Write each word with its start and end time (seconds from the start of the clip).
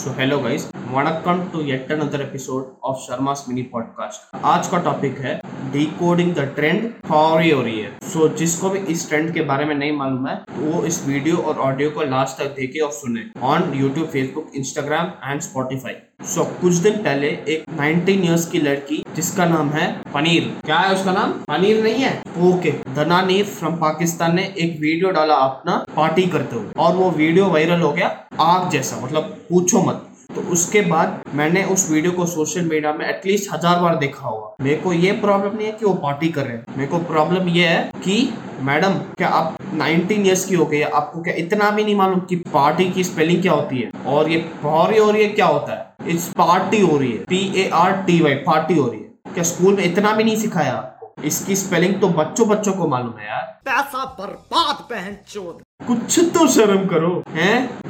So 0.00 0.10
hello 0.10 0.38
guys 0.40 0.64
welcome 0.90 1.40
to 1.52 1.60
yet 1.62 1.90
another 1.92 2.20
episode 2.20 2.68
of 2.84 2.98
Sharma's 2.98 3.44
mini 3.48 3.62
podcast 3.72 4.36
आज 4.44 4.68
का 4.68 4.78
topic 4.82 5.18
है 5.18 5.34
decoding 5.72 6.34
the 6.34 6.40
trend 6.56 6.90
for 7.06 7.42
your 7.42 7.68
year 7.68 7.98
so 8.08 8.28
जिसको 8.36 8.70
भी 8.70 8.78
इस 8.92 9.08
trend 9.08 9.32
के 9.34 9.42
बारे 9.50 9.64
में 9.64 9.74
नहीं 9.74 9.96
मालूम 9.96 10.26
है 10.28 10.36
तो 10.46 10.60
वो 10.62 10.84
इस 10.86 11.04
वीडियो 11.06 11.36
और 11.36 11.58
ऑडियो 11.68 11.90
को 11.90 12.04
लास्ट 12.10 12.38
तक 12.38 12.54
देखे 12.56 12.80
और 12.80 12.92
सुने 12.92 13.24
on 13.44 13.72
YouTube 13.74 14.06
Facebook 14.08 14.52
Instagram 14.56 15.12
and 15.24 15.40
Spotify 15.40 15.94
so 16.26 16.44
कुछ 16.60 16.74
दिन 16.76 16.96
पहले 17.02 17.28
एक 17.48 17.64
19 17.72 18.24
इयर्स 18.24 18.44
की 18.50 18.58
लड़की, 18.58 18.96
जिसका 19.16 19.44
नाम 19.46 19.68
है 19.70 19.86
पनीर। 20.14 20.50
क्या 20.64 20.78
है 20.78 20.94
उसका 20.94 21.12
नाम? 21.12 21.30
पनीर 21.48 21.82
नहीं 21.82 22.02
है? 22.02 22.12
ओके 22.40 22.72
धना 22.94 23.20
नीर 23.22 23.44
फ्रॉम 23.46 23.76
पाकिस्तान 23.76 24.34
ने 24.36 24.42
एक 24.58 24.78
वीडियो 24.80 25.10
डाला 25.10 25.34
अपना 25.36 25.76
पार्टी 25.96 26.26
करते 26.26 26.56
हुए 26.56 26.72
और 26.78 26.94
वो 26.96 27.10
वीडियो 27.10 27.46
वायरल 27.50 27.80
हो 27.80 27.92
गया 27.92 28.08
आग 28.40 28.70
जैसा 28.70 29.00
मतलब 29.04 29.36
पूछो 29.48 29.82
मत। 29.82 30.06
तो 30.34 30.40
उसके 30.52 30.80
बाद 30.82 31.22
मैंने 31.34 31.62
उस 31.66 31.90
वीडियो 31.90 32.12
को 32.12 32.26
सोशल 32.26 32.64
मीडिया 32.64 32.92
में 32.92 33.06
एटलीस्ट 33.06 33.52
हज़ार 33.52 33.80
बार 33.80 33.96
देखा 33.96 34.28
होगा। 34.28 34.64
मेरे 34.64 34.76
को 34.76 34.92
ये 34.92 35.12
प्रॉब्लम 35.20 35.56
नहीं 35.56 35.66
है 35.66 35.72
कि 35.72 35.84
वो 35.84 35.92
पार्टी 36.02 36.28
कर 36.28 36.44
रहे 36.44 36.56
हैं। 36.56 36.76
मेरे 36.76 36.90
को 36.90 36.98
प्रॉब्लम 37.06 37.48
ये 37.48 37.66
है 37.66 37.90
कि 38.04 38.32
मैडम 38.62 38.94
क्या 39.18 39.28
आप 39.30 39.56
19 39.74 40.26
इयर्स 40.26 40.44
की 40.44 40.54
हो 40.54 40.66
गई 40.66 40.78
है? 40.78 40.90
आपको 40.90 41.22
क्या 41.22 41.34
इतना 41.36 41.70
भी 41.70 41.84
नहीं 41.84 41.94
मालूम 41.96 42.20
कि 42.20 42.36
पार्टी 42.52 42.90
की 42.90 43.04
स्पेलिंग 43.04 43.42
क्या 43.42 43.52
होती 43.52 43.78
है? 43.78 43.90
और 44.06 44.30
ये 44.30 44.38
पौरी 44.62 44.98
हो 44.98 45.10
रही 45.10 45.22
है 45.22 45.28
क्या 45.30 45.46
होता 45.46 45.72
है? 45.72 46.12
इट्स 46.12 46.28
पार्टी 46.38 46.80
हो 46.80 46.96
रही 46.98 47.12
है। 47.12 47.24
P 47.24 47.40
A 47.56 47.68
R 47.74 47.92
T 48.02 48.20
Y 48.20 48.34
party 48.46 48.74
हो 48.74 48.86
रही 48.88 49.00
है। 49.00 49.34
क्या 49.34 49.44
स्कूल 49.44 49.74
में 49.74 49.84
इतना 49.84 50.12
भी 50.12 50.24
नहीं 50.24 50.36
सिखाया? 50.36 50.72
आपको 50.72 51.24
इसकी 51.24 51.56
स्पेलिंग 51.56 52.00
तो 52.00 52.08
बच्चों 52.10 52.48
बच्चों 52.48 52.72
को 52.72 52.86
मालूम 52.88 53.18
है 53.18 53.26
यार। 53.26 53.42
पैसा 53.64 54.04
बर्बाद 54.18 54.76
पहन 54.90 55.16
चोद 55.28 55.62
कुछ 55.86 56.18
तो 56.34 56.46
शर्म 56.48 56.86
करो 56.88 57.22
हैं? 57.30 57.80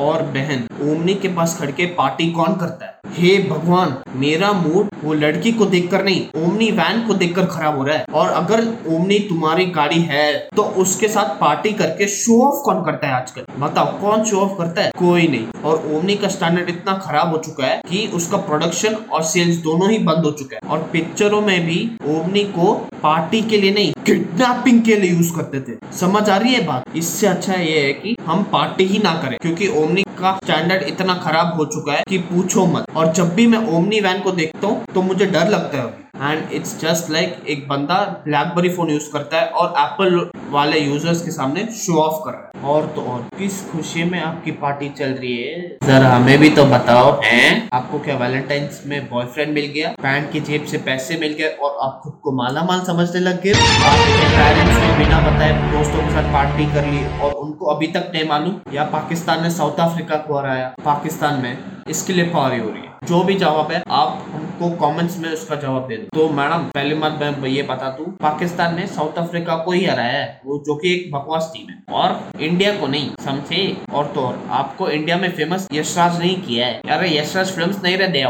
और 0.00 0.22
बहन, 0.34 0.66
ओमनी 0.82 1.14
के 1.14 1.28
पास 1.28 1.56
खड़ 1.58 1.70
के 1.70 1.86
पार्टी 1.94 2.30
कौन 2.30 2.54
करता 2.56 2.86
है? 2.86 2.92
हे 3.08 3.36
भगवान, 3.48 3.94
मेरा 4.16 4.50
मूड 4.52 4.88
वो 5.04 5.14
लड़की 5.14 5.52
को 5.52 5.66
देखकर 5.66 6.04
नहीं, 6.04 6.26
ओमनी 6.36 6.70
वैन 6.70 7.06
को 7.06 7.14
देखकर 7.14 7.46
खराब 7.46 7.76
हो 7.78 7.84
रहा 7.84 7.96
है। 7.96 8.04
और 8.14 8.28
अगर 8.28 8.64
ओमनी 8.88 9.18
तुम्हारी 9.18 9.66
गाड़ी 9.66 10.00
है 10.02 10.32
तो 10.56 10.62
उसके 10.62 11.08
साथ 11.08 11.40
पार्टी 11.40 11.72
करके 11.72 12.06
शो 12.08 12.40
ऑफ़ 12.42 12.62
कौन 12.64 12.82
करता 12.84 13.06
है 13.06 13.14
आजकल? 13.14 13.44
बताओ, 13.58 13.86
कौन 14.00 14.24
शो 14.24 14.36
ऑफ़ 14.36 14.58
करता 14.58 14.82
है? 14.82 14.90
कोई 14.98 15.28
नहीं। 15.28 15.62
और 15.64 15.92
ओमनी 15.94 16.14
का 16.14 16.28
स्टैंडर्ड 16.28 16.68
इतना 16.68 16.94
खराब 16.98 17.30
हो 17.30 17.38
चुका 17.38 17.66
है 17.66 17.80
कि 17.90 18.06
उसका 18.14 18.36
प्रोडक्शन 18.38 18.94
और 19.12 19.22
सेल्स 19.24 19.56
दोनों 19.58 19.90
ही 19.90 19.98
बंद 20.00 20.24
हो 20.24 20.30
चुका 20.30 20.56
है। 20.56 20.70
और 20.70 20.88
पिक्चरों 20.92 21.40
में 21.40 21.60
भी 21.66 21.78
ओमनी 22.08 22.44
को 22.58 22.86
पार्टी 23.04 23.40
के 23.42 23.56
लिए 23.56 23.72
नहीं 23.72 23.92
किडनैपिंग 24.06 24.80
के 24.82 24.94
लिए 24.96 25.10
यूज़ 25.10 25.32
करते 25.36 25.60
थे। 25.62 25.76
समझ 25.96 26.28
आ 26.28 26.36
रही 26.36 26.54
है 26.54 26.64
बात? 26.66 26.84
इससे 26.96 27.26
अच्छा 27.26 27.54
ये 27.54 27.80
है 27.80 27.92
कि 27.92 28.16
हम 28.26 28.42
पार्टी 28.52 28.84
ही 28.84 28.98
ना 28.98 29.12
करें, 29.22 29.36
क्योंकि 29.42 29.68
ओमनी 29.78 30.02
का 30.18 30.32
स्टैंडर्ड 30.36 30.82
इतना 30.84 31.14
खराब 31.24 31.52
हो 31.56 31.64
चुका 31.66 31.92
है 31.92 32.02
कि 32.08 32.18
पूछो 32.30 32.64
मत। 32.66 32.86
और 32.96 33.12
जब 33.12 33.34
भी 33.34 33.46
मैं 33.46 33.58
ओमनी 33.70 34.00
वैन 34.00 34.20
को 34.20 34.32
देखता 34.32 34.66
हूँ 34.66 34.84
तो 34.94 35.02
मुझे 35.02 35.26
डर 35.26 35.48
लगता 35.48 35.78
है 35.78 35.84
एंड 36.24 36.52
इट्स 36.52 36.80
जस्ट 36.80 37.10
लाइक 37.10 37.36
एक 37.48 37.68
बंदा 37.68 37.94
ब्लैकबेरी 38.24 38.68
फ़ोन 38.68 38.90
यूज़ 38.90 39.12
करता 39.12 39.40
है 39.40 39.46
और 39.46 39.74
एप्पल 39.78 40.30
वाले 40.50 40.78
यूज़र्स 40.78 41.22
के 41.22 41.30
सामने 41.30 41.64
शो 41.64 41.96
ऑफ़ 41.98 42.24
कर 42.24 42.30
रहा 42.30 42.40
है। 42.40 42.74
और 42.74 42.86
तो 42.86 43.00
और। 43.00 43.26
किस 43.38 43.70
खुशी 43.70 44.04
में 44.04 44.22
आपकी 44.22 44.50
पार्टी 44.50 44.88
चल 44.88 45.08
रही 45.08 45.36
है? 45.42 45.78
जरा 45.84 46.08
हमें 46.08 46.38
भी 46.38 46.50
तो 46.50 46.64
बताओ। 46.64 47.20
हैं? 47.24 47.68
आपको 47.72 47.98
क्या 47.98 48.16
वैलेंटाइंस 48.16 48.82
में 48.86 49.10
बॉयफ्रेंड 49.10 49.54
मिल 49.54 49.66
गया? 49.66 49.88
पैंट 50.02 50.32
की 50.32 50.40
जेब 50.40 50.64
से 50.64 50.78
पैसे 50.78 51.16
मिल 51.16 51.32
गए 51.32 51.48
और 51.48 51.78
आप 51.82 52.00
खुद 52.04 52.18
को 52.22 52.32
माला 52.32 52.62
माल 52.62 52.80
समझने 52.80 53.20
लग 53.20 53.42
गए? 53.42 53.52
आपके 53.52 54.28
पेरेंट्स 54.36 54.76
ने 54.76 55.04
बिना 55.04 55.20
बताए 55.20 55.52
दोस्तों 55.72 56.02
के 56.02 56.10
साथ 56.10 56.32
पार्टी 56.32 56.66
कर 56.66 56.86
ली 56.86 57.20
और 57.20 57.32
उनको 57.32 57.66
अभी 57.66 57.86
तक 57.86 58.10
नहीं 58.14 58.28
मालूम? 58.28 58.60
या 58.72 58.84
पाकिस्तान 58.84 59.42
ने 59.42 59.50
साउथ 59.50 59.80
अफ्रीका 59.80 60.16
को 60.16 60.38
हराया? 60.38 60.74
पाकिस्तान 60.84 61.42
में 61.42 61.58
इसके 61.88 62.12
लिए 62.12 62.24
पारी 62.24 62.58
हो 62.58 62.68
रही 62.68 62.82
है। 62.82 62.94
जो 63.04 63.22
भी 63.22 63.34
जवाब 63.34 63.72
है, 63.72 63.82
आप 63.90 64.26
हमको 64.54 64.68
कमेंट्स 64.80 65.18
में 65.18 65.28
उसका 65.32 65.56
जवाब 65.56 65.86
दे 65.88 65.96
दो। 65.96 66.08
तो 66.14 66.28
मैडम, 66.34 66.64
पहले 66.74 66.94
बात 66.94 67.18
मैं 67.38 67.48
ये 67.48 67.62
बता 67.62 67.88
दूँ 67.90 68.06
पाकिस्तान 68.16 68.74
ने 68.76 68.86
साउथ 68.86 69.18
अफ्रीका 69.18 69.56
को 69.56 69.72
ही 69.72 69.84
हराया 69.84 70.12
है, 70.12 70.40
वो 70.46 70.62
जो 70.66 70.74
कि 70.74 70.92
एक 70.94 71.10
बकवास 71.12 71.50
टीम 71.54 71.70
है। 71.70 71.82
और 71.94 72.40
इंडिया 72.40 72.72
को 72.80 72.86
नहीं, 72.86 73.10
समझे? 73.20 73.62
और 73.92 74.06
तो 74.14 74.20
और, 74.20 74.38
आपको 74.50 74.88
इंडिया 74.88 75.16
में 75.16 75.30
फ़ेमस 75.30 75.68
यशराज 75.72 76.18
नहीं 76.18 76.36
किया 76.42 76.66
है। 76.66 76.80
अरे, 76.88 77.10
यशराज 77.18 77.50
फ़िल्म 77.50 77.82
नहीं 77.84 77.96
रहे 77.96 78.22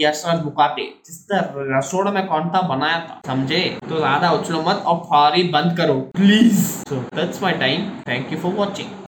यशराज 0.00 0.40
बुकाटे। 0.40 0.82
जिस 1.06 1.26
रसोड़ 1.32 2.08
में 2.08 2.26
कौन 2.26 2.50
था, 2.50 2.62
बनाया 2.68 2.98
था, 3.00 3.20
समझे? 3.26 3.62
तो 3.88 3.96
ज़्यादा 3.96 4.30
उछलो 4.30 4.62
मत 4.62 4.84
और 4.86 4.98
फारी 5.04 5.42
बंद 5.48 5.76
करो 5.76 5.94
please 6.14 6.62
so 6.88 7.04
that's 7.16 7.42
my 7.42 7.52
time 7.58 7.88
thank 8.08 8.32
you 8.32 8.38
for 8.38 8.52
watching 8.54 9.02